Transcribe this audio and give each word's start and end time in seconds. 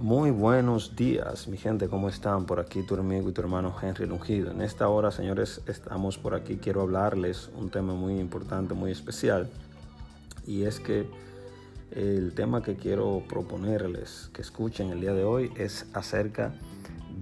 Muy 0.00 0.30
buenos 0.30 0.96
días, 0.96 1.46
mi 1.46 1.58
gente, 1.58 1.86
¿cómo 1.86 2.08
están? 2.08 2.46
Por 2.46 2.58
aquí 2.58 2.82
tu 2.82 2.94
amigo 2.94 3.28
y 3.28 3.32
tu 3.32 3.42
hermano 3.42 3.76
Henry 3.82 4.06
Lungido. 4.06 4.50
En 4.50 4.62
esta 4.62 4.88
hora, 4.88 5.10
señores, 5.10 5.60
estamos 5.66 6.16
por 6.16 6.34
aquí. 6.34 6.56
Quiero 6.56 6.80
hablarles 6.80 7.50
un 7.54 7.68
tema 7.68 7.92
muy 7.92 8.18
importante, 8.18 8.72
muy 8.72 8.92
especial. 8.92 9.50
Y 10.46 10.62
es 10.62 10.80
que 10.80 11.06
el 11.90 12.32
tema 12.32 12.62
que 12.62 12.76
quiero 12.76 13.22
proponerles 13.28 14.30
que 14.32 14.40
escuchen 14.40 14.88
el 14.88 15.02
día 15.02 15.12
de 15.12 15.24
hoy 15.24 15.52
es 15.58 15.84
acerca 15.92 16.54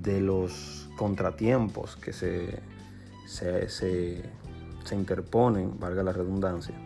de 0.01 0.21
los 0.21 0.89
contratiempos 0.97 1.97
que 1.97 2.13
se, 2.13 2.61
se, 3.27 3.69
se, 3.69 4.23
interponen, 4.93 5.81
valga 5.81 6.05
la 6.05 6.13
redundancia, 6.13 6.77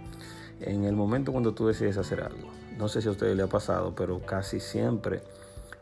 en 0.58 0.84
el 0.84 0.96
momento 0.96 1.32
cuando 1.32 1.52
tú 1.52 1.66
decides 1.66 1.98
hacer 1.98 2.22
algo. 2.22 2.48
No 2.78 2.88
sé 2.88 3.02
si 3.02 3.08
a 3.08 3.10
ustedes 3.10 3.36
le 3.36 3.42
ha 3.42 3.48
pasado, 3.48 3.94
pero 3.94 4.20
casi 4.20 4.58
siempre 4.58 5.20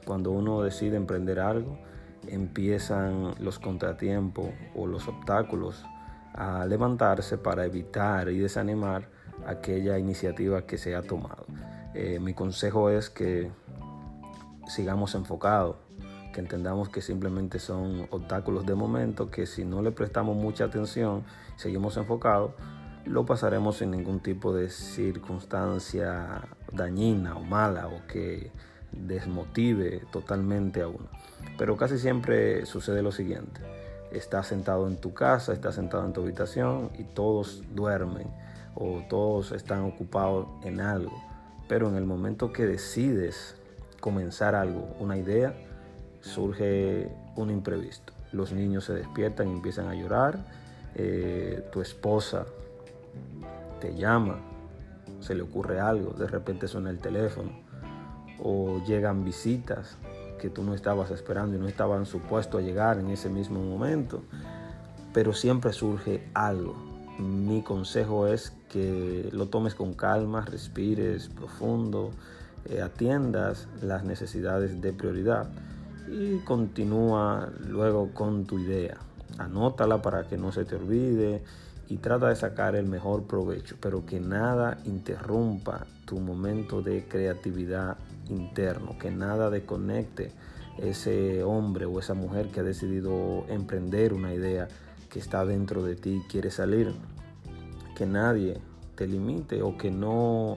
cuando 0.05 0.31
uno 0.31 0.63
decide 0.63 0.97
emprender 0.97 1.41
algo, 1.41 1.79
empiezan 2.27 3.35
los 3.39 3.59
contratiempos 3.59 4.51
o 4.75 4.87
los 4.87 5.09
obstáculos 5.09 5.85
a 6.35 6.65
levantarse 6.67 7.39
para 7.39 7.65
evitar 7.65 8.29
y 8.29 8.39
desanimar 8.39 9.09
aquella 9.47 9.99
iniciativa 9.99 10.63
que 10.63 10.79
se 10.79 10.95
ha 10.95 11.03
tomado. 11.03 11.47
Eh, 11.95 12.21
mi 12.21 12.35
consejo 12.35 12.91
es 12.91 13.11
que 13.11 13.51
sigamos 14.67 15.15
enfocados, 15.15 15.77
que 16.33 16.41
entendamos 16.41 16.89
que 16.89 17.03
simplemente 17.03 17.59
son 17.59 18.07
obstáculos 18.11 18.65
de 18.65 18.75
momento, 18.75 19.31
que 19.31 19.47
si 19.47 19.65
no 19.65 19.83
le 19.83 19.91
prestamos 19.91 20.37
mucha 20.37 20.65
atención, 20.65 21.25
seguimos 21.57 21.97
enfocados, 21.97 22.53
lo 23.05 23.27
pasaremos 23.27 23.79
sin 23.79 23.91
ningún 23.91 24.21
tipo 24.21 24.53
de 24.53 24.69
circunstancia 24.69 26.43
dañina 26.73 27.37
o 27.37 27.43
mala 27.43 27.89
o 27.89 28.07
que 28.07 28.53
desmotive 28.93 30.03
totalmente 30.11 30.83
a 30.83 30.89
uno. 30.89 31.09
Pero 31.59 31.77
casi 31.77 31.99
siempre 31.99 32.67
sucede 32.67 33.03
lo 33.03 33.13
siguiente. 33.13 33.61
Estás 34.13 34.49
sentado 34.49 34.89
en 34.89 34.97
tu 34.97 35.15
casa, 35.15 35.53
estás 35.53 35.75
sentado 35.77 36.05
en 36.05 36.13
tu 36.13 36.23
habitación 36.23 36.91
y 36.99 37.05
todos 37.05 37.63
duermen 37.75 38.29
o 38.75 39.03
todos 39.09 39.53
están 39.53 39.83
ocupados 39.83 40.47
en 40.65 40.81
algo. 40.81 41.23
Pero 41.69 41.89
en 41.89 41.97
el 41.97 42.05
momento 42.05 42.53
que 42.53 42.67
decides 42.67 43.55
comenzar 44.01 44.55
algo, 44.55 44.97
una 44.99 45.17
idea, 45.17 45.55
surge 46.21 47.09
un 47.37 47.51
imprevisto. 47.51 48.13
Los 48.33 48.53
niños 48.53 48.85
se 48.85 48.95
despiertan 48.95 49.49
y 49.49 49.53
empiezan 49.53 49.89
a 49.89 49.95
llorar. 49.95 50.39
Eh, 50.97 51.69
tu 51.73 51.81
esposa 51.81 52.47
te 53.81 53.95
llama, 53.95 54.41
se 55.21 55.35
le 55.35 55.43
ocurre 55.43 55.79
algo, 55.79 56.13
de 56.13 56.27
repente 56.27 56.67
suena 56.67 56.91
el 56.91 56.99
teléfono 56.99 57.70
o 58.43 58.83
llegan 58.87 59.25
visitas 59.25 59.97
que 60.41 60.51
tú 60.51 60.63
no 60.63 60.75
estabas 60.75 61.11
esperando 61.11 61.57
y 61.57 61.61
no 61.61 61.69
estaban 61.69 62.07
supuestos 62.07 62.63
a 62.63 62.65
llegar 62.65 62.99
en 62.99 63.11
ese 63.11 63.29
mismo 63.29 63.63
momento, 63.63 64.23
pero 65.13 65.33
siempre 65.33 65.73
surge 65.73 66.29
algo. 66.35 66.75
Mi 67.19 67.63
consejo 67.63 68.27
es 68.27 68.53
que 68.71 69.29
lo 69.33 69.49
tomes 69.49 69.75
con 69.75 69.93
calma, 69.93 70.43
respires 70.43 71.29
profundo, 71.29 72.11
eh, 72.65 72.81
atiendas 72.81 73.69
las 73.83 74.05
necesidades 74.05 74.81
de 74.81 74.93
prioridad 74.93 75.51
y 76.09 76.39
continúa 76.39 77.51
luego 77.69 78.11
con 78.15 78.47
tu 78.47 78.59
idea. 78.59 78.99
Anótala 79.39 80.03
para 80.03 80.25
que 80.25 80.37
no 80.37 80.53
se 80.53 80.65
te 80.65 80.77
olvide 80.77 81.43
y 81.89 81.97
trata 81.97 82.29
de 82.29 82.37
sacar 82.37 82.77
el 82.77 82.87
mejor 82.87 83.25
provecho, 83.25 83.77
pero 83.81 84.07
que 84.07 84.21
nada 84.21 84.79
interrumpa 84.85 85.87
tu 86.05 86.21
momento 86.21 86.83
de 86.83 87.07
creatividad 87.09 87.97
interno, 88.29 88.97
que 88.99 89.11
nada 89.11 89.51
desconecte 89.51 90.33
ese 90.79 91.43
hombre 91.43 91.87
o 91.87 91.99
esa 91.99 92.15
mujer 92.15 92.49
que 92.49 92.61
ha 92.61 92.63
decidido 92.63 93.45
emprender 93.49 94.13
una 94.13 94.33
idea 94.33 94.69
que 95.09 95.19
está 95.19 95.45
dentro 95.45 95.83
de 95.83 95.97
ti 95.97 96.23
y 96.25 96.29
quiere 96.29 96.51
salir. 96.51 96.95
Que 97.97 98.07
nadie 98.07 98.59
te 98.95 99.07
limite 99.07 99.63
o 99.63 99.77
que 99.77 99.91
no 99.91 100.57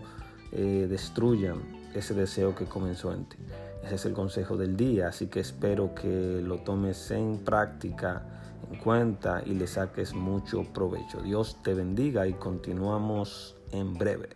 eh, 0.52 0.88
destruyan 0.90 1.58
ese 1.94 2.14
deseo 2.14 2.56
que 2.56 2.66
comenzó 2.66 3.12
en 3.14 3.26
ti. 3.26 3.38
Ese 3.84 3.96
es 3.96 4.06
el 4.06 4.14
consejo 4.14 4.56
del 4.56 4.78
día, 4.78 5.10
así 5.10 5.28
que 5.28 5.40
espero 5.40 5.94
que 5.94 6.42
lo 6.42 6.60
tomes 6.60 7.12
en 7.12 7.40
práctica, 7.40 8.43
en 8.72 8.78
cuenta 8.80 9.42
y 9.46 9.54
le 9.54 9.68
saques 9.68 10.14
mucho 10.14 10.64
provecho. 10.74 11.22
Dios 11.22 11.62
te 11.64 11.74
bendiga 11.74 12.28
y 12.28 12.34
continuamos 12.34 13.58
en 13.72 13.94
breve. 13.94 14.30